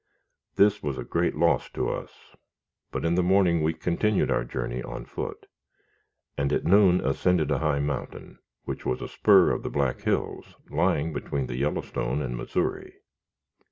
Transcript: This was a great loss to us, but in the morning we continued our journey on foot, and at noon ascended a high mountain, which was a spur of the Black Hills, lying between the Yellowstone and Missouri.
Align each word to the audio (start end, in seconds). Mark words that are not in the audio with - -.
This 0.55 0.81
was 0.81 0.97
a 0.97 1.03
great 1.03 1.35
loss 1.37 1.69
to 1.73 1.87
us, 1.87 2.35
but 2.89 3.05
in 3.05 3.13
the 3.13 3.21
morning 3.21 3.61
we 3.61 3.71
continued 3.75 4.31
our 4.31 4.43
journey 4.43 4.81
on 4.81 5.05
foot, 5.05 5.45
and 6.35 6.51
at 6.51 6.63
noon 6.65 7.01
ascended 7.05 7.51
a 7.51 7.59
high 7.59 7.79
mountain, 7.81 8.39
which 8.63 8.83
was 8.83 8.99
a 9.03 9.07
spur 9.07 9.51
of 9.51 9.61
the 9.61 9.69
Black 9.69 9.99
Hills, 9.99 10.55
lying 10.71 11.13
between 11.13 11.45
the 11.45 11.57
Yellowstone 11.59 12.19
and 12.23 12.35
Missouri. 12.35 12.95